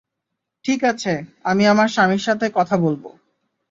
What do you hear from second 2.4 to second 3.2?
কথা বলবো।